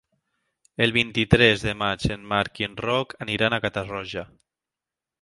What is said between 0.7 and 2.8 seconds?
El vint-i-tres de maig en Marc i